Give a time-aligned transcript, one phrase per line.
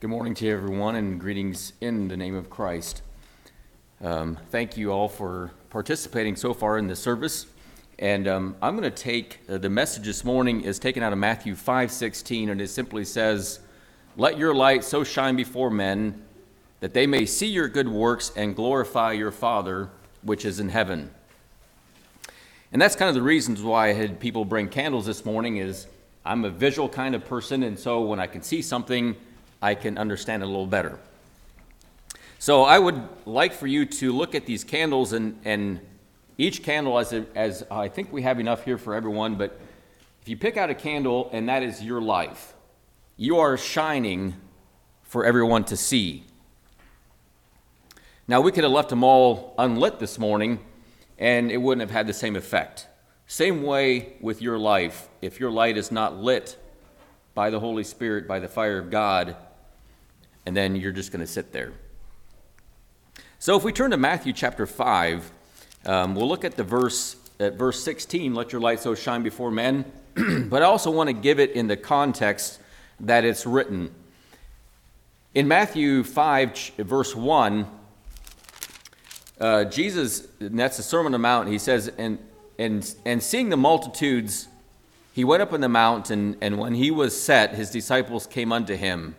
[0.00, 3.02] Good morning to everyone and greetings in the name of Christ.
[4.00, 7.46] Um, thank you all for participating so far in the service.
[7.98, 11.18] And um, I'm going to take uh, the message this morning is taken out of
[11.18, 13.58] Matthew 5:16 and it simply says,
[14.16, 16.22] "Let your light so shine before men
[16.78, 19.90] that they may see your good works and glorify your Father
[20.22, 21.10] which is in heaven."
[22.70, 25.88] And that's kind of the reasons why I had people bring candles this morning is
[26.24, 29.16] I'm a visual kind of person and so when I can see something
[29.60, 30.98] I can understand it a little better.
[32.38, 35.80] So I would like for you to look at these candles and, and
[36.36, 39.58] each candle, as, a, as I think we have enough here for everyone, but
[40.22, 42.54] if you pick out a candle and that is your life,
[43.16, 44.34] you are shining
[45.02, 46.24] for everyone to see.
[48.28, 50.60] Now, we could have left them all unlit this morning
[51.18, 52.86] and it wouldn't have had the same effect.
[53.26, 55.08] Same way with your life.
[55.20, 56.56] If your light is not lit
[57.34, 59.36] by the Holy Spirit, by the fire of God,
[60.48, 61.74] and then you're just going to sit there.
[63.38, 65.30] So if we turn to Matthew chapter 5,
[65.84, 69.50] um, we'll look at the verse at verse 16, let your light so shine before
[69.50, 69.84] men,
[70.48, 72.60] but I also want to give it in the context
[72.98, 73.94] that it's written.
[75.34, 77.66] In Matthew 5, verse 1,
[79.38, 82.18] uh, Jesus, that's the Sermon on the Mount, he says, and,
[82.58, 84.48] and, and seeing the multitudes,
[85.12, 88.76] he went up on the mountain, and when he was set, his disciples came unto
[88.76, 89.14] him.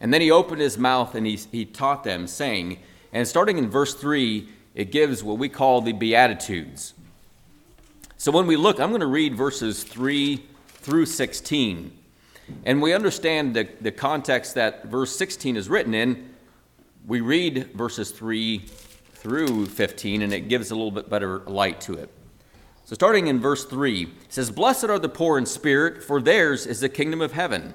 [0.00, 2.78] And then he opened his mouth and he, he taught them, saying,
[3.12, 6.94] and starting in verse 3, it gives what we call the Beatitudes.
[8.16, 11.92] So when we look, I'm going to read verses 3 through 16.
[12.64, 16.28] And we understand the, the context that verse 16 is written in.
[17.06, 18.58] We read verses 3
[19.14, 22.10] through 15, and it gives a little bit better light to it.
[22.84, 26.66] So starting in verse 3, it says, Blessed are the poor in spirit, for theirs
[26.66, 27.74] is the kingdom of heaven.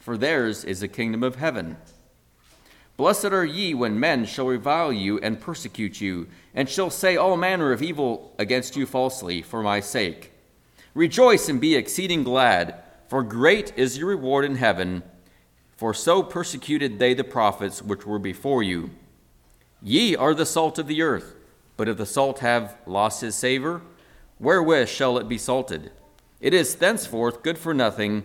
[0.00, 1.76] for theirs is the kingdom of heaven.
[2.96, 7.36] Blessed are ye when men shall revile you and persecute you, and shall say all
[7.36, 10.32] manner of evil against you falsely for my sake.
[10.94, 15.02] Rejoice and be exceeding glad, for great is your reward in heaven,
[15.76, 18.90] for so persecuted they the prophets which were before you.
[19.82, 21.36] Ye are the salt of the earth,
[21.76, 23.80] but if the salt have lost his savor,
[24.38, 25.90] wherewith shall it be salted?
[26.40, 28.24] It is thenceforth good for nothing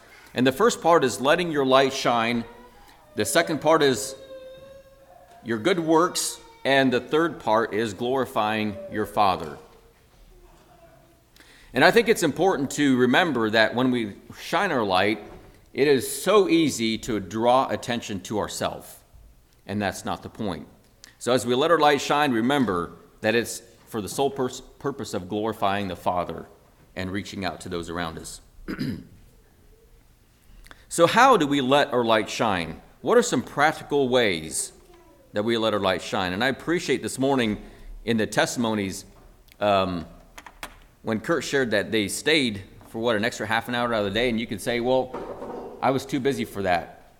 [0.33, 2.45] and the first part is letting your light shine.
[3.15, 4.15] The second part is
[5.43, 6.39] your good works.
[6.63, 9.57] And the third part is glorifying your Father.
[11.73, 15.23] And I think it's important to remember that when we shine our light,
[15.73, 18.95] it is so easy to draw attention to ourselves.
[19.65, 20.67] And that's not the point.
[21.17, 22.91] So as we let our light shine, remember
[23.21, 26.45] that it's for the sole pers- purpose of glorifying the Father
[26.95, 28.41] and reaching out to those around us.
[30.91, 32.81] So, how do we let our light shine?
[32.99, 34.73] What are some practical ways
[35.31, 36.33] that we let our light shine?
[36.33, 37.61] And I appreciate this morning
[38.03, 39.05] in the testimonies
[39.61, 40.05] um,
[41.03, 44.03] when Kurt shared that they stayed for what, an extra half an hour out of
[44.03, 47.13] the day, and you could say, well, I was too busy for that.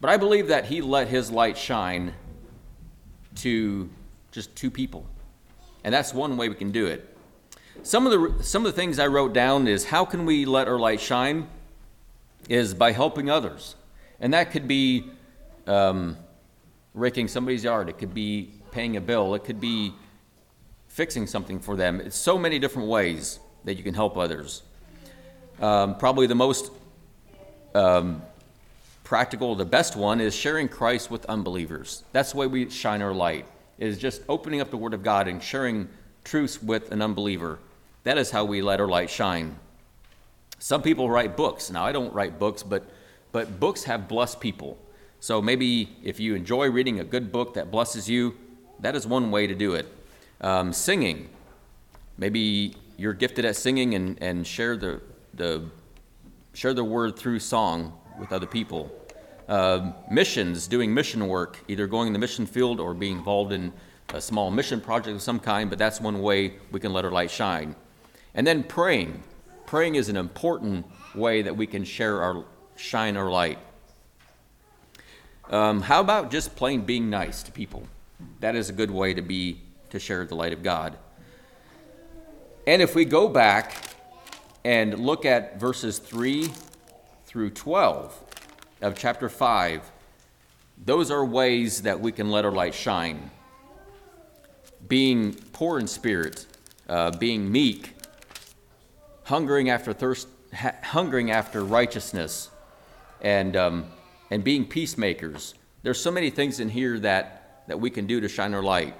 [0.00, 2.14] But I believe that he let his light shine
[3.34, 3.90] to
[4.30, 5.04] just two people.
[5.82, 7.16] And that's one way we can do it.
[7.82, 10.68] Some of the some of the things I wrote down is how can we let
[10.68, 11.48] our light shine?
[12.48, 13.76] Is by helping others.
[14.20, 15.10] And that could be
[15.66, 16.16] um,
[16.94, 19.92] raking somebody's yard, it could be paying a bill, it could be
[20.88, 22.00] fixing something for them.
[22.00, 24.62] It's so many different ways that you can help others.
[25.60, 26.72] Um, probably the most
[27.74, 28.22] um,
[29.04, 32.04] practical, the best one is sharing Christ with unbelievers.
[32.12, 33.46] That's the way we shine our light,
[33.78, 35.88] is just opening up the Word of God and sharing
[36.24, 37.58] truths with an unbeliever.
[38.04, 39.58] That is how we let our light shine.
[40.58, 41.70] Some people write books.
[41.70, 42.84] Now, I don't write books, but,
[43.32, 44.78] but books have blessed people.
[45.20, 48.36] So maybe if you enjoy reading a good book that blesses you,
[48.80, 49.86] that is one way to do it.
[50.40, 51.28] Um, singing.
[52.16, 55.00] Maybe you're gifted at singing and, and share the,
[55.34, 55.64] the
[56.54, 58.90] share the word through song with other people.
[59.48, 63.72] Uh, missions, doing mission work, either going in the mission field or being involved in
[64.14, 67.10] a small mission project of some kind, but that's one way we can let our
[67.10, 67.74] light shine.
[68.34, 69.22] And then praying.
[69.68, 73.58] Praying is an important way that we can share our shine our light.
[75.50, 77.82] Um, how about just plain being nice to people?
[78.40, 79.60] That is a good way to be
[79.90, 80.96] to share the light of God.
[82.66, 83.74] And if we go back
[84.64, 86.50] and look at verses 3
[87.26, 88.18] through 12
[88.80, 89.82] of chapter 5,
[90.82, 93.30] those are ways that we can let our light shine.
[94.88, 96.46] Being poor in spirit,
[96.88, 97.97] uh, being meek,
[99.28, 102.50] hungering after thirst, ha- hungering after righteousness,
[103.20, 103.86] and um,
[104.30, 105.54] and being peacemakers.
[105.82, 108.94] There's so many things in here that that we can do to shine our light.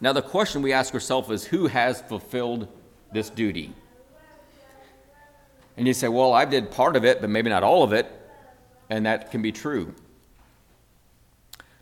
[0.00, 2.68] Now, the question we ask ourselves is who has fulfilled
[3.12, 3.72] this duty?
[5.76, 8.10] And you say, well, I did part of it, but maybe not all of it.
[8.90, 9.94] And that can be true.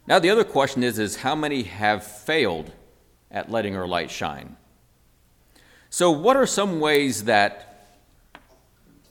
[0.06, 2.70] Now, the other question is, is how many have failed
[3.30, 4.56] at letting our light shine?
[5.92, 7.68] So, what are some ways that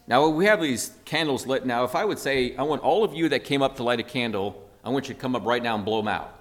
[0.08, 3.14] now we have these candles lit now if i would say i want all of
[3.14, 5.62] you that came up to light a candle i want you to come up right
[5.62, 6.38] now and blow them out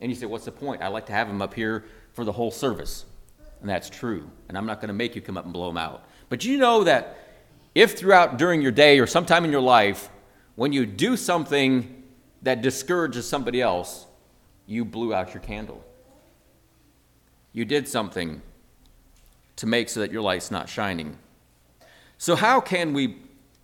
[0.00, 2.32] and you say what's the point i like to have them up here for the
[2.32, 3.04] whole service.
[3.60, 4.28] And that's true.
[4.48, 6.04] And I'm not going to make you come up and blow them out.
[6.28, 7.18] But you know that
[7.74, 10.08] if throughout during your day or sometime in your life,
[10.56, 12.02] when you do something
[12.42, 14.06] that discourages somebody else,
[14.66, 15.84] you blew out your candle.
[17.52, 18.42] You did something
[19.62, 21.16] to make so that your light's not shining.
[22.18, 23.18] So, how can we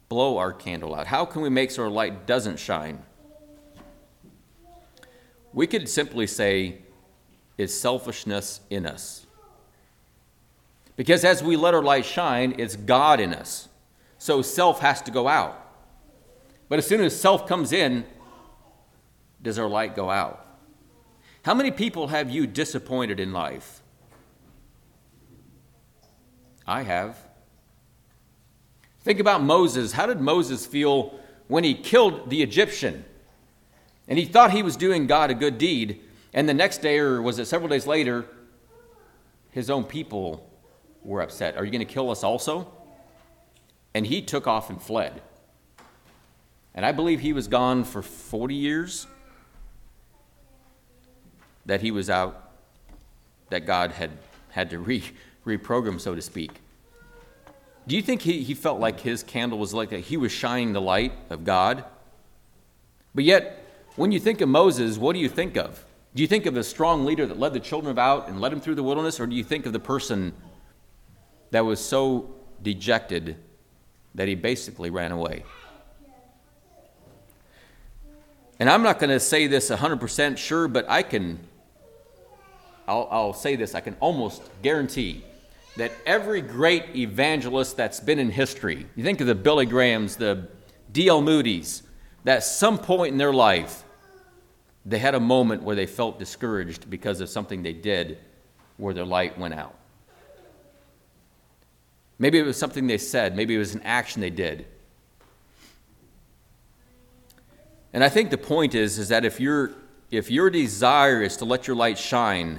[0.09, 1.09] blow our candle out?
[1.09, 3.03] How can we make so our light doesn't shine?
[5.53, 6.79] We could simply say,
[7.57, 9.27] it's selfishness in us.
[10.95, 13.69] Because as we let our light shine, it's God in us.
[14.19, 15.61] So self has to go out.
[16.69, 18.05] But as soon as self comes in,
[19.43, 20.47] does our light go out?
[21.43, 23.78] How many people have you disappointed in life?
[26.69, 27.17] I have.
[29.01, 29.93] Think about Moses.
[29.93, 31.19] How did Moses feel
[31.49, 33.07] when he killed the Egyptian?
[34.07, 36.01] And he thought he was doing God a good deed,
[36.35, 38.27] and the next day, or was it several days later,
[39.51, 40.47] his own people
[41.03, 41.57] were upset.
[41.57, 42.71] Are you going to kill us also?
[43.95, 45.23] And he took off and fled.
[46.75, 49.07] And I believe he was gone for 40 years
[51.65, 52.53] that he was out,
[53.49, 54.11] that God had
[54.51, 55.03] had to re,
[55.49, 56.61] reprogram, so to speak.
[57.87, 60.75] Do you think he, he felt like his candle was like a, he was shining
[60.75, 61.85] the light of God?
[63.15, 63.65] But yet,
[63.97, 65.85] when you think of Moses, what do you think of?
[66.15, 68.61] Do you think of the strong leader that led the children out and led them
[68.61, 70.35] through the wilderness, or do you think of the person
[71.51, 72.31] that was so
[72.63, 73.37] dejected
[74.15, 75.45] that he basically ran away?
[78.61, 81.39] And I'm not going to say this 100% sure, but I can,
[82.87, 85.25] I'll, I'll say this, I can almost guarantee
[85.79, 90.49] that every great evangelist that's been in history, you think of the Billy Grahams, the
[90.91, 91.23] D.L.
[91.23, 91.85] Moody's,
[92.25, 93.85] that some point in their life,
[94.85, 98.19] they had a moment where they felt discouraged because of something they did
[98.77, 99.77] where their light went out.
[102.19, 104.67] Maybe it was something they said, maybe it was an action they did.
[107.93, 109.77] And I think the point is, is that if, you
[110.11, 112.59] if your desire is to let your light shine,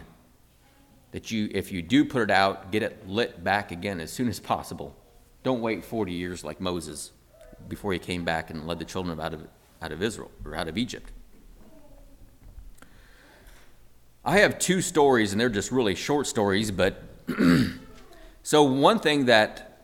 [1.12, 4.28] that you, if you do put it out, get it lit back again as soon
[4.28, 4.96] as possible.
[5.44, 7.12] Don't wait 40 years like Moses
[7.68, 9.48] before he came back and led the children out of,
[9.82, 11.12] out of Israel or out of Egypt.
[14.24, 17.02] I have two stories, and they're just really short stories, but
[18.44, 19.84] so one thing that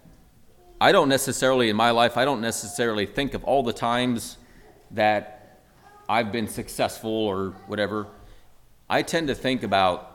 [0.80, 4.38] I don't necessarily, in my life, I don't necessarily think of all the times
[4.92, 5.62] that
[6.08, 8.08] I've been successful or whatever.
[8.90, 10.15] I tend to think about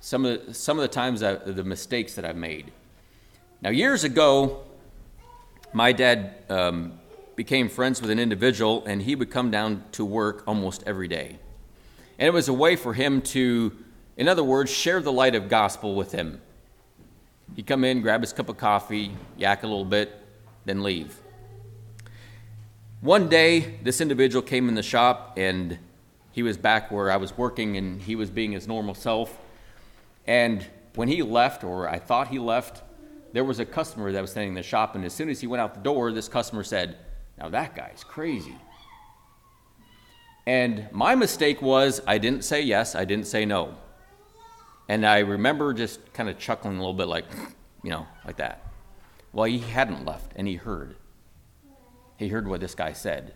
[0.00, 2.72] some of the, some of the times that, the mistakes that I've made.
[3.62, 4.64] Now, years ago,
[5.72, 6.98] my dad um,
[7.36, 11.38] became friends with an individual, and he would come down to work almost every day.
[12.18, 13.72] And it was a way for him to,
[14.16, 16.40] in other words, share the light of gospel with him.
[17.56, 20.14] He'd come in, grab his cup of coffee, yak a little bit,
[20.64, 21.18] then leave.
[23.00, 25.78] One day, this individual came in the shop and
[26.32, 29.38] he was back where I was working and he was being his normal self.
[30.26, 32.82] And when he left, or I thought he left,
[33.32, 34.94] there was a customer that was standing in the shop.
[34.94, 36.96] And as soon as he went out the door, this customer said,
[37.38, 38.56] Now that guy's crazy.
[40.46, 43.74] And my mistake was I didn't say yes, I didn't say no.
[44.88, 47.26] And I remember just kind of chuckling a little bit, like,
[47.84, 48.66] you know, like that.
[49.32, 50.96] Well, he hadn't left, and he heard.
[52.16, 53.34] He heard what this guy said.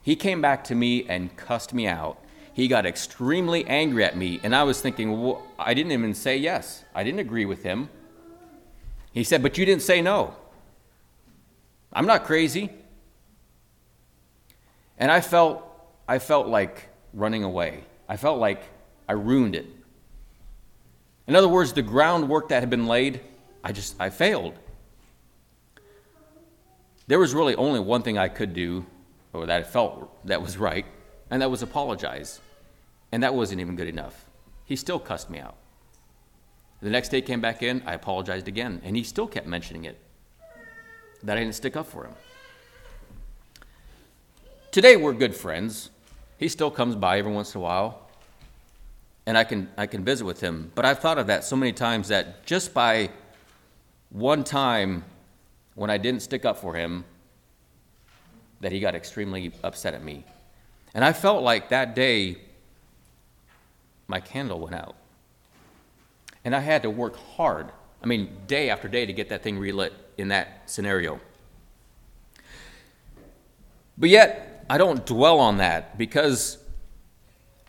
[0.00, 2.18] He came back to me and cussed me out.
[2.54, 6.36] He got extremely angry at me, and I was thinking, well, I didn't even say
[6.36, 6.84] yes.
[6.94, 7.90] I didn't agree with him.
[9.12, 10.34] He said, But you didn't say no.
[11.92, 12.70] I'm not crazy.
[14.98, 15.64] And I felt,
[16.08, 17.84] I felt like running away.
[18.08, 18.62] I felt like
[19.08, 19.66] I ruined it.
[21.26, 23.20] In other words, the groundwork that had been laid,
[23.62, 24.54] I just, I failed.
[27.06, 28.84] There was really only one thing I could do,
[29.32, 30.86] or that I felt that was right,
[31.30, 32.40] and that was apologize.
[33.14, 34.26] And that wasn't even good enough.
[34.64, 35.54] He still cussed me out.
[36.82, 40.00] The next day came back in, I apologized again, and he still kept mentioning it.
[41.22, 42.14] That I didn't stick up for him.
[44.72, 45.90] Today we're good friends.
[46.38, 48.10] He still comes by every once in a while,
[49.26, 50.72] and I can I can visit with him.
[50.74, 53.10] But I've thought of that so many times that just by
[54.10, 55.04] one time
[55.76, 57.04] when I didn't stick up for him,
[58.60, 60.24] that he got extremely upset at me.
[60.94, 62.38] And I felt like that day
[64.06, 64.96] my candle went out.
[66.44, 67.70] And I had to work hard,
[68.02, 71.20] I mean, day after day to get that thing relit in that scenario.
[73.96, 76.58] But yet, I don't dwell on that because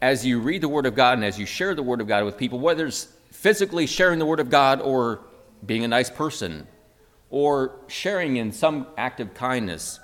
[0.01, 2.25] as you read the Word of God and as you share the Word of God
[2.25, 5.21] with people, whether it's physically sharing the Word of God or
[5.65, 6.67] being a nice person
[7.29, 9.99] or sharing in some act of kindness,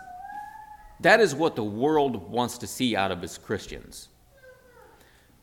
[1.00, 4.08] that is what the world wants to see out of its Christians.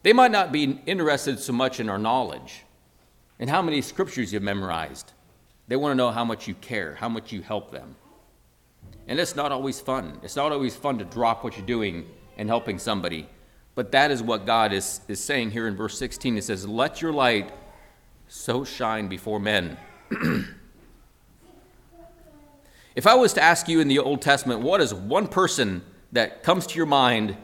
[0.08, 2.62] They might not be interested so much in our knowledge
[3.38, 5.12] and how many scriptures you've memorized.
[5.66, 7.94] They want to know how much you care, how much you help them.
[9.06, 10.18] And it's not always fun.
[10.22, 12.06] It's not always fun to drop what you're doing
[12.38, 13.28] and helping somebody.
[13.74, 16.38] But that is what God is, is saying here in verse 16.
[16.38, 17.52] It says, Let your light
[18.28, 19.76] so shine before men.
[22.96, 26.42] if I was to ask you in the Old Testament, what is one person that
[26.42, 27.36] comes to your mind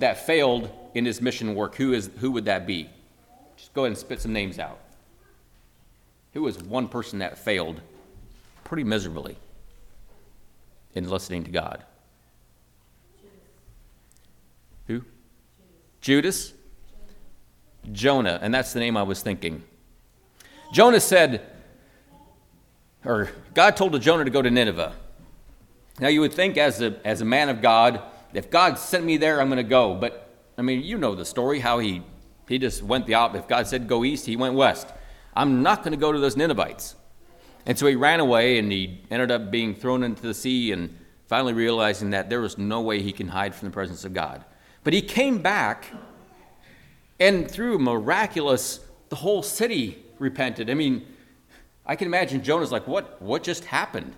[0.00, 2.88] that failed in his mission work, who, is, who would that be?
[3.56, 4.80] Just go ahead and spit some names out.
[6.32, 7.80] Who was one person that failed
[8.64, 9.36] pretty miserably?
[10.94, 11.84] in listening to God?
[14.86, 15.04] Who?
[16.00, 16.52] Judas?
[17.92, 19.62] Jonah, and that's the name I was thinking.
[20.72, 21.46] Jonah said,
[23.04, 24.92] or God told Jonah to go to Nineveh.
[25.98, 28.02] Now you would think, as a, as a man of God,
[28.34, 29.94] if God sent me there, I'm going to go.
[29.94, 32.02] But I mean, you know the story how he,
[32.48, 33.42] he just went the opposite.
[33.42, 34.88] If God said go east, he went west.
[35.34, 36.96] I'm not going to go to those Ninevites.
[37.66, 40.96] And so he ran away and he ended up being thrown into the sea and
[41.26, 44.44] finally realizing that there was no way he can hide from the presence of God.
[44.82, 45.86] But he came back
[47.20, 48.80] and through miraculous,
[49.10, 50.70] the whole city repented.
[50.70, 51.06] I mean,
[51.84, 54.14] I can imagine Jonah's like, what, what just happened?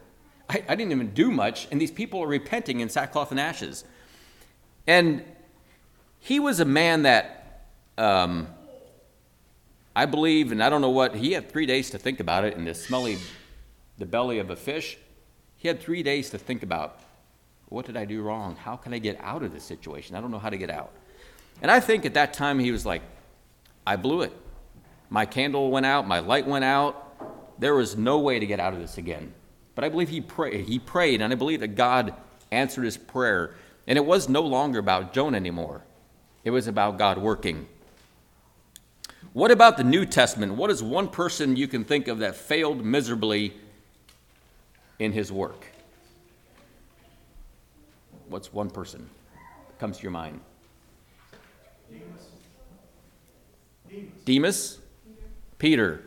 [0.48, 3.84] I, I didn't even do much, and these people are repenting in sackcloth and ashes.
[4.86, 5.24] And
[6.22, 7.66] he was a man that
[7.98, 8.46] um,
[9.94, 12.54] I believe, and I don't know what, he had three days to think about it
[12.54, 13.18] in the smelly,
[13.98, 14.96] the belly of a fish.
[15.56, 17.00] He had three days to think about
[17.70, 18.54] what did I do wrong?
[18.54, 20.14] How can I get out of this situation?
[20.14, 20.92] I don't know how to get out.
[21.60, 23.02] And I think at that time he was like,
[23.84, 24.32] I blew it.
[25.10, 27.58] My candle went out, my light went out.
[27.58, 29.34] There was no way to get out of this again.
[29.74, 30.66] But I believe he prayed.
[30.66, 32.14] He prayed, and I believe that God
[32.52, 33.56] answered his prayer.
[33.88, 35.82] And it was no longer about Jonah anymore.
[36.44, 37.66] It was about God working.
[39.32, 40.54] What about the New Testament?
[40.54, 43.54] What is one person you can think of that failed miserably
[44.98, 45.66] in his work?
[48.28, 49.08] What's one person
[49.68, 50.40] that comes to your mind?
[51.90, 52.04] Demas.
[53.88, 54.12] Demas.
[54.24, 54.78] Demas?
[55.58, 55.98] Peter.
[55.98, 56.02] Peter.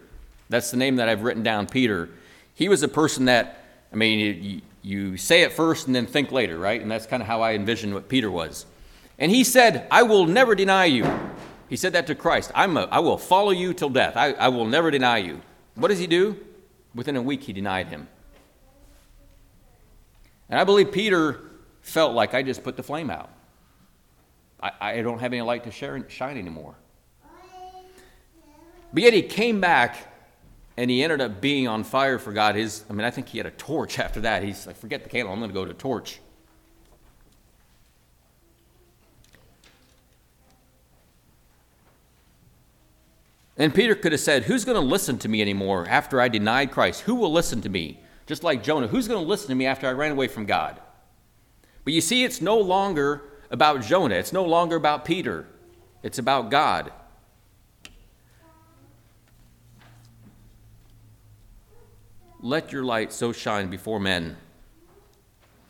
[0.50, 2.10] That's the name that I've written down, Peter.
[2.54, 6.32] He was a person that, I mean, you, you say it first and then think
[6.32, 6.80] later, right?
[6.80, 8.66] And that's kind of how I envisioned what Peter was.
[9.18, 11.06] And he said, I will never deny you.
[11.70, 12.52] He said that to Christ.
[12.54, 14.16] I'm a, I will follow you till death.
[14.16, 15.42] I, I will never deny you.
[15.76, 16.38] What does he do?
[16.94, 18.08] Within a week, he denied him.
[20.50, 21.40] And I believe Peter
[21.82, 23.30] felt like I just put the flame out.
[24.62, 26.76] I, I don't have any light to share, shine anymore.
[28.94, 29.98] But yet he came back
[30.78, 32.56] and he ended up being on fire for God.
[32.56, 34.44] His, I mean, I think he had a torch after that.
[34.44, 36.20] He's like, forget the candle, I'm going to go to torch.
[43.58, 46.72] And Peter could have said, Who's going to listen to me anymore after I denied
[46.72, 47.02] Christ?
[47.02, 48.00] Who will listen to me?
[48.26, 50.80] Just like Jonah, who's going to listen to me after I ran away from God?
[51.84, 53.22] But you see, it's no longer
[53.52, 54.16] about Jonah.
[54.16, 55.46] It's no longer about Peter,
[56.04, 56.92] it's about God.
[62.42, 64.38] Let your light so shine before men.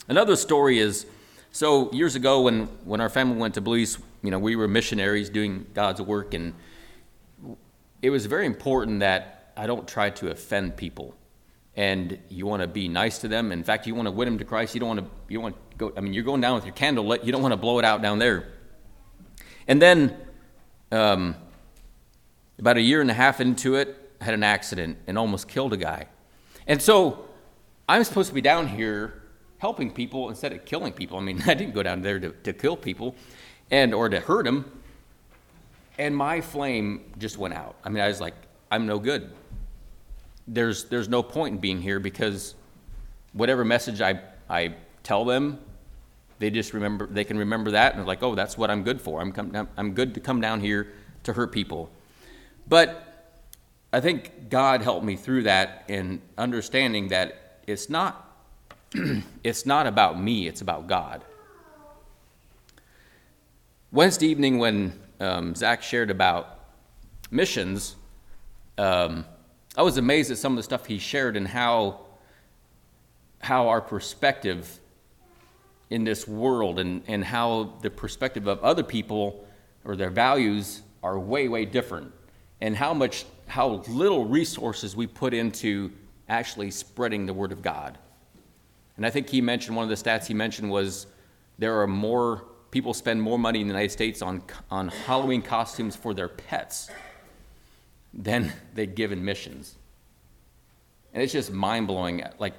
[0.09, 1.05] Another story is
[1.51, 5.29] so years ago when, when our family went to Belize, you know, we were missionaries
[5.29, 6.53] doing God's work, and
[8.05, 11.15] it was very important that I don't try to offend people.
[11.75, 13.51] And you want to be nice to them.
[13.51, 14.75] In fact, you want to win them to Christ.
[14.75, 15.07] You don't want to.
[15.27, 15.91] You want to go.
[15.97, 17.23] I mean, you're going down with your candle lit.
[17.23, 18.47] You don't want to blow it out down there.
[19.67, 20.15] And then,
[20.91, 21.35] um,
[22.59, 25.73] about a year and a half into it, I had an accident and almost killed
[25.73, 26.07] a guy.
[26.67, 27.25] And so,
[27.89, 29.23] I'm supposed to be down here
[29.57, 31.17] helping people instead of killing people.
[31.17, 33.15] I mean, I didn't go down there to, to kill people
[33.71, 34.71] and or to hurt them.
[35.97, 37.75] And my flame just went out.
[37.83, 38.35] I mean, I was like,
[38.69, 39.31] I'm no good.
[40.47, 42.55] There's there's no point in being here because
[43.33, 45.59] whatever message I I tell them,
[46.39, 49.01] they just remember they can remember that and they're like, oh, that's what I'm good
[49.01, 49.21] for.
[49.21, 50.91] I'm come, I'm good to come down here
[51.23, 51.89] to hurt people.
[52.67, 53.31] But
[53.93, 58.21] I think God helped me through that in understanding that it's not
[59.43, 61.23] it's not about me, it's about God.
[63.91, 66.59] Wednesday evening, when um, Zach shared about
[67.31, 67.95] missions,
[68.77, 69.25] um,
[69.77, 72.01] I was amazed at some of the stuff he shared and how,
[73.39, 74.79] how our perspective
[75.89, 79.45] in this world and, and how the perspective of other people
[79.83, 82.11] or their values are way, way different,
[82.61, 85.91] and how much, how little resources we put into
[86.27, 87.97] actually spreading the Word of God.
[88.97, 91.07] And I think he mentioned one of the stats he mentioned was
[91.59, 95.95] there are more people spend more money in the United States on, on Halloween costumes
[95.95, 96.89] for their pets
[98.13, 99.75] than they give in missions.
[101.13, 102.21] And it's just mind blowing.
[102.37, 102.51] Like,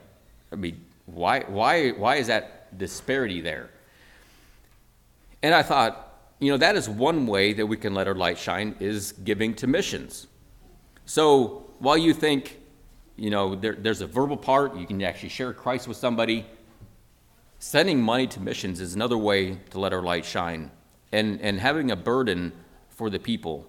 [0.50, 3.68] I mean, why, why, why is that disparity there?
[5.42, 8.38] And I thought, you know, that is one way that we can let our light
[8.38, 10.28] shine is giving to missions.
[11.04, 12.58] So while you think
[13.16, 14.76] you know, there, there's a verbal part.
[14.76, 16.46] You can actually share Christ with somebody.
[17.58, 20.70] Sending money to missions is another way to let our light shine
[21.12, 22.52] and, and having a burden
[22.90, 23.68] for the people.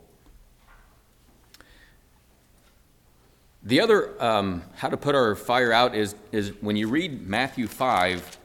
[3.64, 7.68] The other, um, how to put our fire out is, is when you read Matthew
[7.68, 8.38] 5,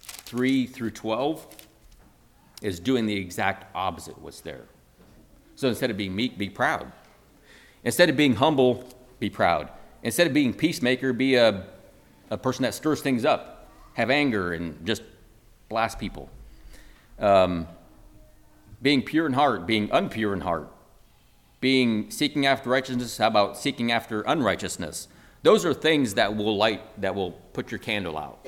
[0.00, 1.46] 3 through 12,
[2.62, 4.66] is doing the exact opposite what's there.
[5.56, 6.92] So instead of being meek, be proud.
[7.84, 8.84] Instead of being humble,
[9.18, 9.68] be proud.
[10.02, 11.66] Instead of being peacemaker, be a,
[12.30, 13.61] a person that stirs things up,
[13.94, 15.02] have anger, and just
[15.68, 16.30] blast people.
[17.18, 17.66] Um,
[18.80, 20.68] being pure in heart, being unpure in heart,
[21.60, 23.18] being seeking after righteousness.
[23.18, 25.08] How about seeking after unrighteousness?
[25.42, 28.46] Those are things that will light, that will put your candle out.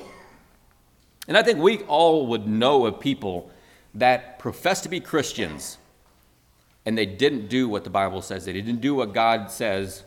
[1.27, 3.49] And I think we all would know of people
[3.95, 5.77] that profess to be Christians
[6.85, 8.45] and they didn't do what the Bible says.
[8.45, 10.03] They didn't do what God says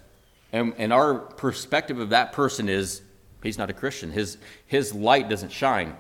[0.53, 3.03] and, and our perspective of that person is
[3.42, 4.11] he's not a Christian.
[4.11, 5.96] His, his light doesn't shine.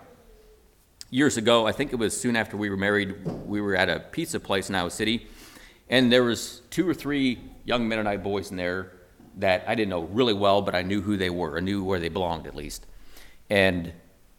[1.10, 4.00] Years ago, I think it was soon after we were married, we were at a
[4.00, 5.26] pizza place in Iowa City,
[5.88, 8.92] and there was two or three young Mennonite boys in there
[9.38, 11.56] that I didn't know really well, but I knew who they were.
[11.56, 12.86] I knew where they belonged at least.
[13.48, 13.92] And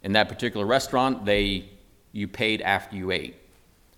[0.04, 1.70] in that particular restaurant, they
[2.12, 3.36] you paid after you ate.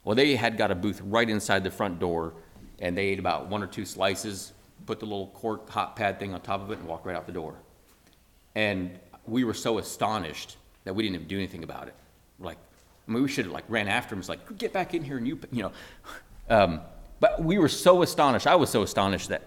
[0.04, 2.34] Well, they had got a booth right inside the front door,
[2.80, 4.54] and they ate about one or two slices,
[4.86, 7.26] put the little cork hot pad thing on top of it, and walked right out
[7.26, 7.56] the door.
[8.56, 11.96] And we were so astonished that we didn't even do anything about it.
[12.40, 12.58] like,
[13.08, 14.20] I mean, we should have like ran after him.
[14.20, 15.72] It's like, get back in here and you, you know.
[16.50, 16.82] Um,
[17.22, 18.46] but we were so astonished.
[18.46, 19.44] I was so astonished that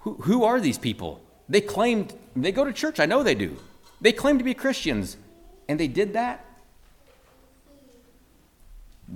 [0.00, 1.20] who, who are these people?
[1.48, 3.00] They claimed, they go to church.
[3.00, 3.56] I know they do.
[4.00, 5.16] They claim to be Christians.
[5.68, 6.44] And they did that?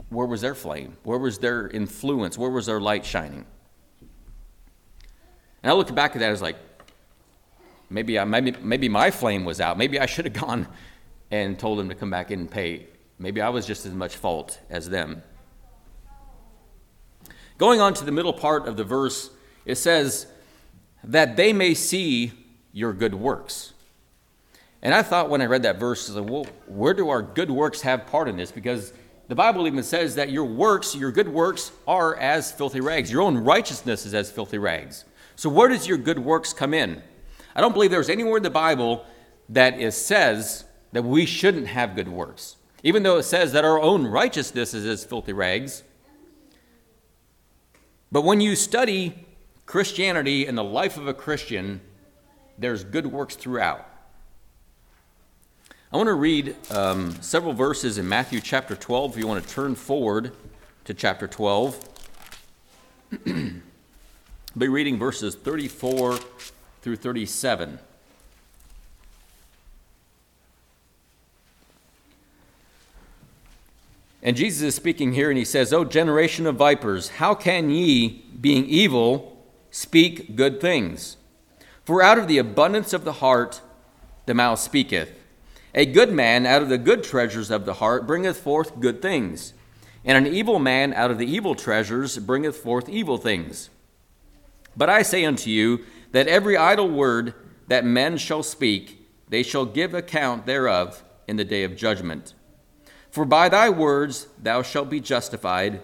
[0.09, 0.97] Where was their flame?
[1.03, 2.37] Where was their influence?
[2.37, 3.45] Where was their light shining?
[5.63, 6.57] And I looked back at that as like,
[7.91, 9.79] maybe, I, maybe, maybe my flame was out.
[9.79, 10.69] Maybe I should have gone
[11.31, 12.87] and told them to come back in and pay.
[13.19, 15.23] Maybe I was just as much fault as them.
[17.59, 19.31] Going on to the middle part of the verse,
[19.65, 20.27] it says,
[21.05, 22.33] that they may see
[22.73, 23.73] your good works.
[24.83, 27.51] And I thought when I read that verse, I like, well, where do our good
[27.51, 28.53] works have part in this?
[28.53, 28.93] Because
[29.29, 33.11] the Bible even says that your works, your good works, are as filthy rags.
[33.11, 35.05] Your own righteousness is as filthy rags.
[35.35, 37.03] So, where does your good works come in?
[37.57, 39.07] I don't believe there's anywhere in the Bible
[39.49, 42.57] that it says that we shouldn't have good works.
[42.83, 45.83] Even though it says that our own righteousness is as filthy rags.
[48.13, 49.27] But when you study
[49.65, 51.81] Christianity and the life of a Christian,
[52.59, 53.89] there's good works throughout.
[55.91, 59.13] I want to read um, several verses in Matthew chapter 12.
[59.13, 60.33] If you want to turn forward
[60.85, 61.89] to chapter 12,
[63.13, 63.33] I'll
[64.59, 66.19] be reading verses 34
[66.87, 67.81] through 37.
[74.23, 78.25] And Jesus is speaking here, and he says, O generation of vipers, how can ye,
[78.41, 79.37] being evil,
[79.73, 81.17] speak good things?
[81.85, 83.61] For out of the abundance of the heart
[84.27, 85.11] the mouth speaketh.
[85.75, 89.55] A good man out of the good treasures of the heart bringeth forth good things,
[90.05, 93.71] and an evil man out of the evil treasures bringeth forth evil things.
[94.77, 97.35] But I say unto you that every idle word
[97.69, 102.35] that men shall speak, they shall give account thereof in the day of judgment.
[103.11, 105.81] For by thy words thou shalt be justified,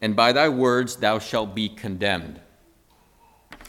[0.00, 2.40] and by thy words thou shalt be condemned.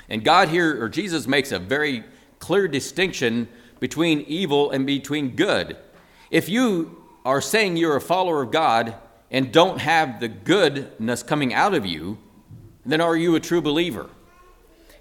[0.10, 2.04] And God here, or Jesus, makes a very
[2.40, 3.48] clear distinction
[3.80, 5.78] between evil and between good.
[6.30, 8.96] If you are saying you're a follower of God
[9.32, 12.18] and don't have the goodness coming out of you,
[12.86, 14.10] then are you a true believer?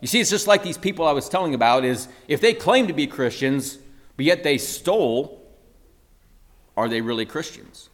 [0.05, 2.89] You see, it's just like these people I was telling about is if they claim
[2.89, 3.79] to be Christians,
[4.19, 5.43] but yet they stole,
[6.77, 7.89] are they really Christians?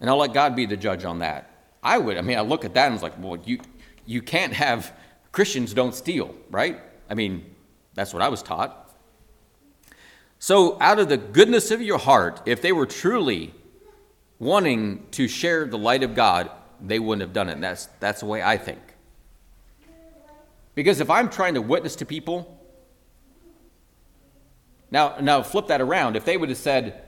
[0.00, 1.50] And I'll let God be the judge on that.
[1.82, 2.18] I would.
[2.18, 3.58] I mean, I look at that and it's like, well, you,
[4.06, 4.96] you can't have
[5.32, 6.78] Christians don't steal, right?
[7.10, 7.52] I mean,
[7.94, 8.94] that's what I was taught.
[10.38, 13.54] So, out of the goodness of your heart, if they were truly
[14.38, 16.48] wanting to share the light of God,
[16.80, 17.54] they wouldn't have done it.
[17.54, 18.89] And that's, that's the way I think.
[20.74, 22.56] Because if I'm trying to witness to people,
[24.90, 26.16] now, now flip that around.
[26.16, 27.02] If they would have said,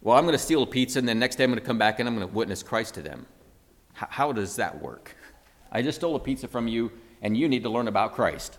[0.00, 1.78] well, I'm going to steal a pizza, and then next day I'm going to come
[1.78, 3.26] back and I'm going to witness Christ to them.
[3.96, 5.16] H- how does that work?
[5.70, 6.90] I just stole a pizza from you,
[7.22, 8.58] and you need to learn about Christ.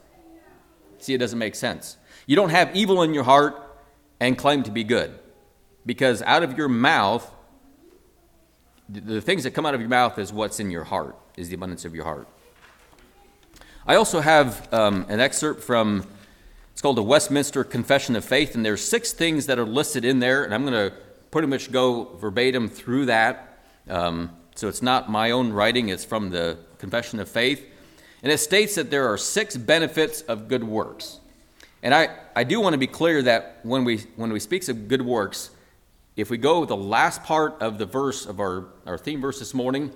[1.00, 1.98] See, it doesn't make sense.
[2.28, 3.62] You don't have evil in your heart
[4.20, 5.20] and claim to be good.
[5.86, 7.30] Because out of your mouth,
[8.88, 11.56] the things that come out of your mouth is what's in your heart, is the
[11.56, 12.28] abundance of your heart.
[13.86, 16.08] I also have um, an excerpt from,
[16.72, 20.20] it's called the Westminster Confession of Faith, and there's six things that are listed in
[20.20, 20.96] there, and I'm going to
[21.32, 23.60] pretty much go verbatim through that.
[23.90, 27.66] Um, so it's not my own writing, it's from the Confession of Faith.
[28.22, 31.20] And it states that there are six benefits of good works.
[31.82, 34.88] And I, I do want to be clear that when we, when we speak of
[34.88, 35.50] good works,
[36.16, 39.40] if we go with the last part of the verse of our, our theme verse
[39.40, 39.92] this morning,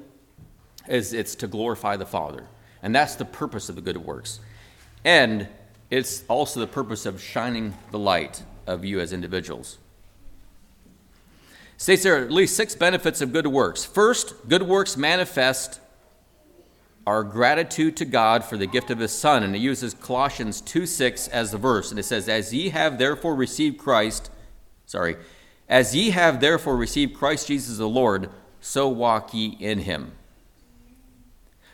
[0.90, 2.48] is it's to glorify the Father.
[2.82, 4.40] And that's the purpose of the good works.
[5.04, 5.48] And
[5.90, 9.78] it's also the purpose of shining the light of you as individuals
[11.78, 13.86] states there are at least six benefits of good works.
[13.86, 15.80] First, good works manifest
[17.06, 19.44] our gratitude to God for the gift of his Son.
[19.44, 21.92] And it uses Colossians 2 6 as the verse.
[21.92, 24.30] And it says, As ye have therefore received Christ,
[24.86, 25.16] sorry,
[25.70, 30.14] as ye have therefore received Christ Jesus the Lord, so walk ye in him.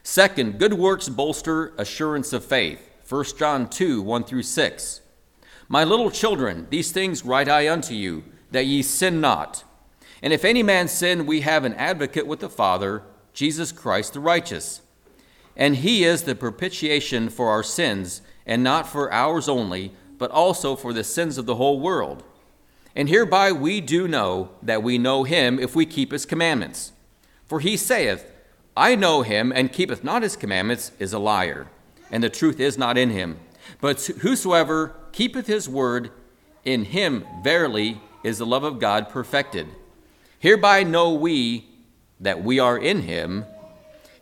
[0.04, 2.89] Second, good works bolster assurance of faith.
[3.08, 5.02] 1 John 2 1 through 6.
[5.70, 9.63] My little children, these things write I unto you, that ye sin not.
[10.22, 14.20] And if any man sin, we have an advocate with the Father, Jesus Christ the
[14.20, 14.82] righteous.
[15.56, 20.76] And he is the propitiation for our sins, and not for ours only, but also
[20.76, 22.24] for the sins of the whole world.
[22.96, 26.92] And hereby we do know that we know him if we keep his commandments.
[27.46, 28.33] For he saith,
[28.75, 31.67] I know him, and keepeth not his commandments, is a liar,
[32.12, 33.39] and the truth is not in him.
[33.79, 36.12] But whosoever keepeth his word,
[36.65, 39.67] in him verily is the love of God perfected.
[40.39, 41.67] Hereby know we
[42.19, 43.45] that we are in him.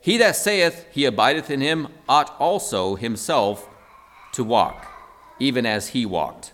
[0.01, 3.69] He that saith he abideth in him ought also himself
[4.33, 4.87] to walk,
[5.39, 6.53] even as he walked.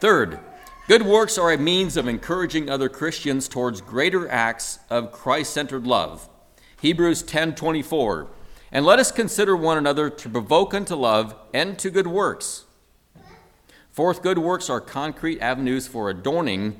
[0.00, 0.40] Third,
[0.88, 6.28] good works are a means of encouraging other Christians towards greater acts of Christ-centered love.
[6.80, 8.28] Hebrews 10:24.
[8.70, 12.64] And let us consider one another to provoke unto love and to good works.
[13.90, 16.78] Fourth, good works are concrete avenues for adorning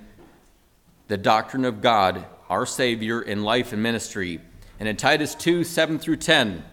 [1.09, 4.41] the doctrine of God, our Savior, in life and ministry.
[4.79, 6.65] And in Titus 2 7 through 10,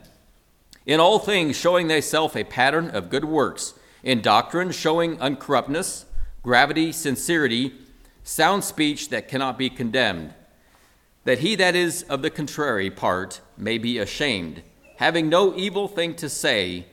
[0.85, 6.05] in all things showing thyself a pattern of good works, in doctrine showing uncorruptness,
[6.43, 7.73] gravity, sincerity,
[8.23, 10.33] sound speech that cannot be condemned,
[11.23, 14.61] that he that is of the contrary part may be ashamed,
[14.97, 16.85] having no evil thing to say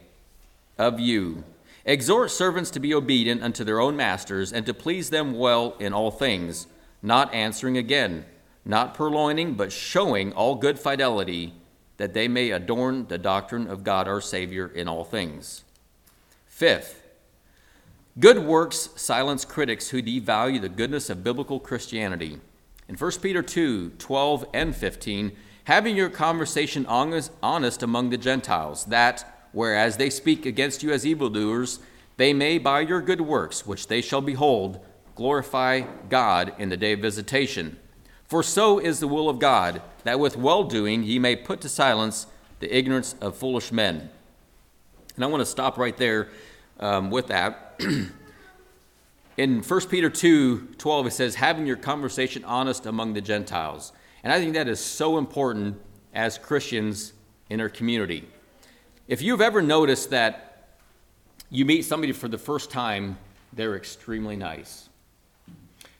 [0.78, 1.44] of you.
[1.84, 5.92] Exhort servants to be obedient unto their own masters, and to please them well in
[5.92, 6.66] all things
[7.02, 8.24] not answering again,
[8.64, 11.54] not purloining, but showing all good fidelity,
[11.96, 15.64] that they may adorn the doctrine of God our Savior in all things.
[16.46, 16.99] Fifth,
[18.18, 22.40] Good works silence critics who devalue the goodness of biblical Christianity.
[22.88, 29.46] In 1 Peter 2 12 and 15, having your conversation honest among the Gentiles, that,
[29.52, 31.78] whereas they speak against you as evildoers,
[32.16, 34.80] they may, by your good works, which they shall behold,
[35.14, 37.78] glorify God in the day of visitation.
[38.26, 41.68] For so is the will of God, that with well doing ye may put to
[41.68, 42.26] silence
[42.58, 44.10] the ignorance of foolish men.
[45.14, 46.28] And I want to stop right there
[46.80, 47.69] um, with that.
[49.36, 53.92] in 1 Peter 2 12, it says, having your conversation honest among the Gentiles.
[54.22, 55.80] And I think that is so important
[56.12, 57.12] as Christians
[57.48, 58.28] in our community.
[59.08, 60.76] If you've ever noticed that
[61.50, 63.18] you meet somebody for the first time,
[63.52, 64.88] they're extremely nice.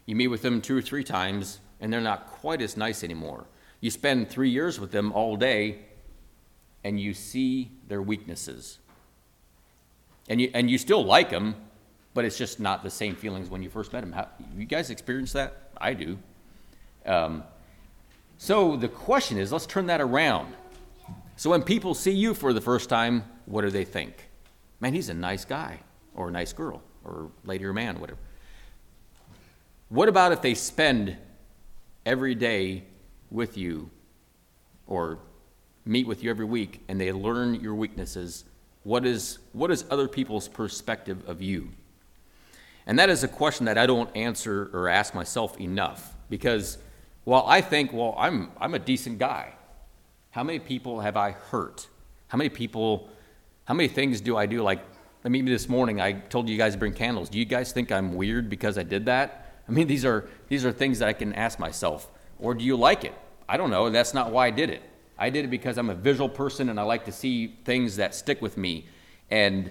[0.07, 3.47] You meet with them two or three times, and they're not quite as nice anymore.
[3.81, 5.79] You spend three years with them all day,
[6.85, 8.79] and you see their weaknesses.
[10.29, 11.57] And you, and you still like them,
[12.15, 14.13] but it's just not the same feelings when you first met him.
[14.13, 15.71] How, you guys experience that?
[15.77, 16.19] I do.
[17.07, 17.45] Um,
[18.39, 20.55] so the question is let's turn that around.
[21.37, 24.29] So when people see you for the first time, what do they think?
[24.81, 25.81] Man, he's a nice guy,
[26.15, 28.19] or a nice girl, or lady or man, whatever.
[29.89, 31.17] What about if they spend
[32.07, 32.85] every day
[33.31, 33.91] with you
[34.87, 35.19] or
[35.85, 38.45] meet with you every week and they learn your weaknesses,
[38.83, 41.71] what is, what is other people's perspective of you?
[42.91, 46.77] And that is a question that I don't answer or ask myself enough because
[47.23, 49.53] while I think, well, I'm, I'm a decent guy,
[50.33, 51.87] how many people have I hurt?
[52.27, 53.09] How many people,
[53.65, 54.63] how many things do I do?
[54.63, 54.81] Like,
[55.25, 57.29] I mean, this morning I told you guys to bring candles.
[57.29, 59.55] Do you guys think I'm weird because I did that?
[59.69, 62.11] I mean, these are, these are things that I can ask myself.
[62.41, 63.15] Or do you like it?
[63.49, 63.89] I don't know.
[63.91, 64.83] That's not why I did it.
[65.17, 68.17] I did it because I'm a visual person and I like to see things that
[68.17, 68.87] stick with me.
[69.31, 69.71] And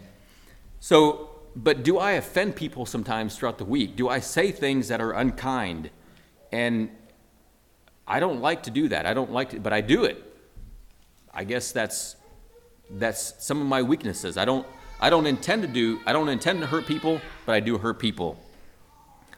[0.79, 3.95] so, but do I offend people sometimes throughout the week?
[3.95, 5.89] Do I say things that are unkind?
[6.51, 6.89] And
[8.07, 9.05] I don't like to do that.
[9.05, 10.23] I don't like to, but I do it.
[11.33, 12.15] I guess that's
[12.91, 14.37] that's some of my weaknesses.
[14.37, 14.65] I don't
[14.99, 17.99] I don't intend to do I don't intend to hurt people, but I do hurt
[17.99, 18.37] people.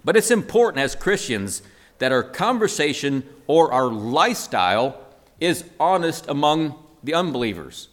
[0.03, 1.61] But it's important as Christians
[1.99, 4.99] that our conversation or our lifestyle
[5.39, 7.89] is honest among the unbelievers.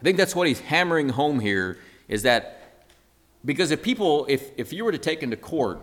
[0.00, 2.55] I think that's what he's hammering home here is that
[3.44, 5.80] because if people, if, if you were to take into court,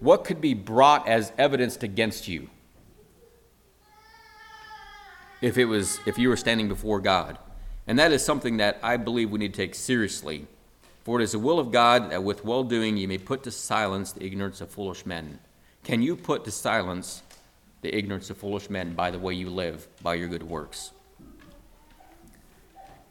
[0.00, 2.50] what could be brought as evidence against you?
[5.40, 7.38] If it was, if you were standing before God.
[7.86, 10.46] And that is something that I believe we need to take seriously.
[11.04, 13.50] For it is the will of God that with well doing you may put to
[13.50, 15.38] silence the ignorance of foolish men.
[15.82, 17.22] Can you put to silence
[17.82, 20.92] the ignorance of foolish men by the way you live, by your good works?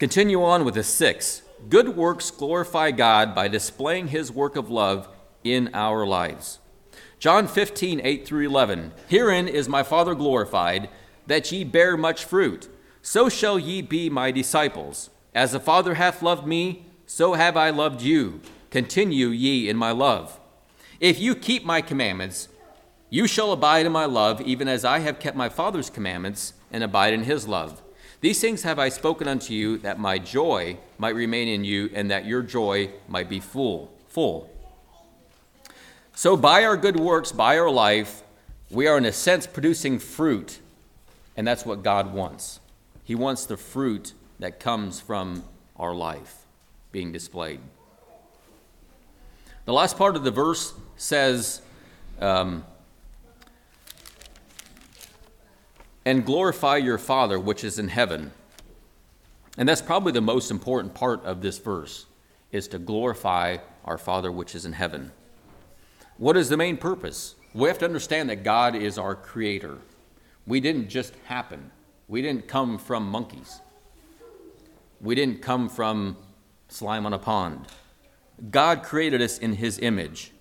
[0.00, 1.42] Continue on with the six.
[1.68, 5.08] Good works glorify God by displaying his work of love
[5.42, 6.58] in our lives.
[7.18, 8.92] John 15, 8 through 11.
[9.08, 10.90] Herein is my Father glorified,
[11.26, 12.68] that ye bear much fruit.
[13.00, 15.10] So shall ye be my disciples.
[15.34, 18.40] As the Father hath loved me, so have I loved you.
[18.70, 20.38] Continue ye in my love.
[21.00, 22.48] If you keep my commandments,
[23.08, 26.82] you shall abide in my love, even as I have kept my Father's commandments and
[26.82, 27.80] abide in his love.
[28.24, 32.10] These things have I spoken unto you, that my joy might remain in you, and
[32.10, 33.92] that your joy might be full.
[34.08, 34.48] Full.
[36.14, 38.22] So, by our good works, by our life,
[38.70, 40.60] we are in a sense producing fruit,
[41.36, 42.60] and that's what God wants.
[43.04, 45.44] He wants the fruit that comes from
[45.76, 46.46] our life
[46.92, 47.60] being displayed.
[49.66, 51.60] The last part of the verse says,
[52.22, 52.64] um,
[56.04, 58.32] and glorify your Father which is in heaven.
[59.56, 62.06] And that's probably the most important part of this verse
[62.52, 65.12] is to glorify our Father which is in heaven.
[66.16, 67.34] What is the main purpose?
[67.52, 69.78] We have to understand that God is our creator.
[70.46, 71.70] We didn't just happen.
[72.08, 73.60] We didn't come from monkeys.
[75.00, 76.16] We didn't come from
[76.68, 77.66] slime on a pond.
[78.50, 80.32] God created us in his image.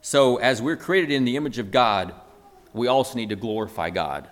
[0.00, 2.14] So, as we're created in the image of God,
[2.72, 4.30] we also need to glorify God.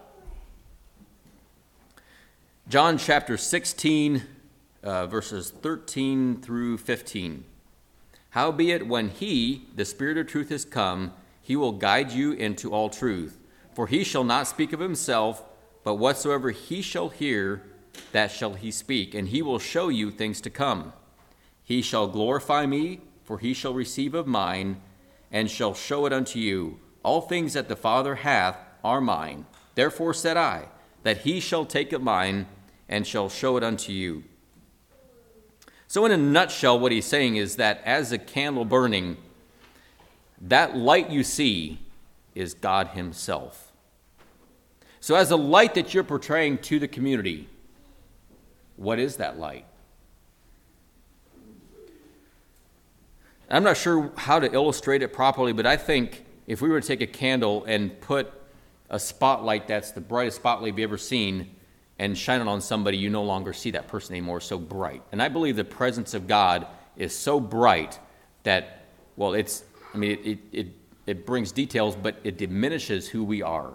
[2.66, 4.22] John chapter 16,
[4.82, 7.44] uh, verses 13 through 15.
[8.30, 12.88] Howbeit, when he, the Spirit of truth, is come, he will guide you into all
[12.88, 13.38] truth.
[13.74, 15.42] For he shall not speak of himself,
[15.84, 17.62] but whatsoever he shall hear,
[18.12, 20.94] that shall he speak, and he will show you things to come.
[21.62, 24.80] He shall glorify me, for he shall receive of mine,
[25.30, 26.80] and shall show it unto you.
[27.02, 29.44] All things that the Father hath are mine.
[29.74, 30.68] Therefore said I,
[31.04, 32.46] that he shall take of mine,
[32.88, 34.24] and shall show it unto you.
[35.86, 39.16] So, in a nutshell, what he's saying is that as a candle burning,
[40.40, 41.78] that light you see
[42.34, 43.72] is God Himself.
[45.00, 47.48] So, as a light that you're portraying to the community,
[48.76, 49.66] what is that light?
[53.50, 56.86] I'm not sure how to illustrate it properly, but I think if we were to
[56.86, 58.32] take a candle and put
[58.90, 61.54] a spotlight that's the brightest spotlight you've ever seen
[61.98, 65.02] and shine it on somebody, you no longer see that person anymore so bright.
[65.12, 66.66] And I believe the presence of God
[66.96, 67.98] is so bright
[68.42, 70.66] that, well, it's, I mean, it, it,
[71.06, 73.72] it, brings details, but it diminishes who we are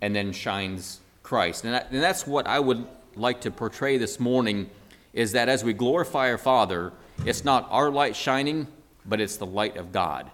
[0.00, 1.64] and then shines Christ.
[1.64, 4.70] And, and that's what I would like to portray this morning
[5.12, 6.92] is that as we glorify our Father,
[7.24, 8.66] it's not our light shining,
[9.06, 10.30] but it's the light of God.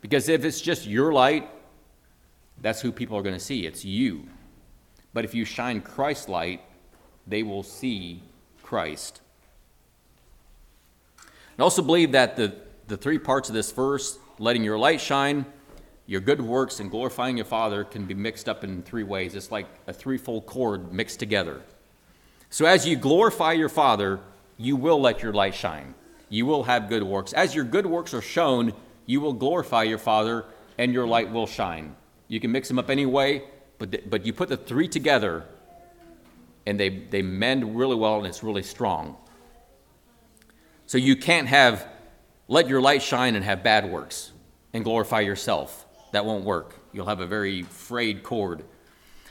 [0.00, 1.48] Because if it's just your light,
[2.62, 3.66] that's who people are going to see.
[3.66, 4.26] It's you.
[5.12, 6.60] But if you shine Christ's light,
[7.26, 8.22] they will see
[8.62, 9.20] Christ.
[11.58, 12.54] I also believe that the,
[12.86, 15.44] the three parts of this verse, letting your light shine,
[16.06, 19.34] your good works, and glorifying your Father, can be mixed up in three ways.
[19.34, 21.60] It's like a threefold cord mixed together.
[22.50, 24.20] So as you glorify your Father,
[24.56, 25.94] you will let your light shine.
[26.30, 27.32] You will have good works.
[27.32, 28.72] As your good works are shown,
[29.06, 30.44] you will glorify your Father,
[30.78, 31.94] and your light will shine.
[32.28, 33.44] You can mix them up any way,
[33.78, 35.44] but, the, but you put the three together,
[36.66, 39.16] and they, they mend really well, and it's really strong.
[40.86, 41.86] So you can't have
[42.46, 44.32] let your light shine and have bad works
[44.72, 45.86] and glorify yourself.
[46.12, 46.74] That won't work.
[46.92, 48.60] You'll have a very frayed cord.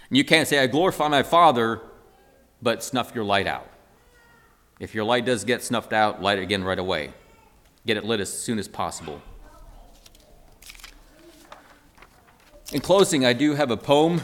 [0.10, 1.82] And you can't say, I glorify my Father,
[2.62, 3.68] but snuff your light out.
[4.80, 7.14] If your light does get snuffed out, light it again right away.
[7.86, 9.22] Get it lit as soon as possible.
[12.74, 14.22] In closing, I do have a poem.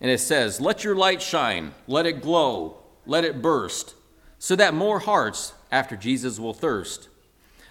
[0.00, 3.94] And it says, Let your light shine, let it glow, let it burst,
[4.38, 7.08] so that more hearts after Jesus will thirst.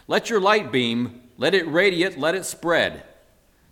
[0.08, 3.04] Let your light beam, let it radiate, let it spread,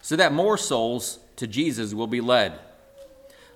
[0.01, 2.57] so that more souls to Jesus will be led.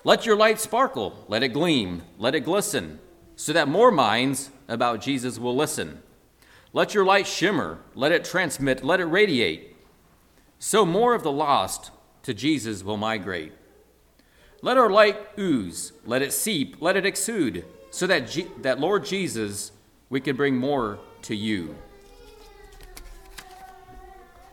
[0.04, 2.98] Let your light sparkle, let it gleam, let it glisten,
[3.34, 6.02] so that more minds about Jesus will listen.
[6.72, 9.76] Let your light shimmer, let it transmit, let it radiate,
[10.58, 11.90] so more of the lost
[12.24, 13.52] to Jesus will migrate.
[14.60, 19.04] Let our light ooze, let it seep, let it exude, so that, G- that Lord
[19.04, 19.72] Jesus,
[20.10, 21.76] we can bring more to you.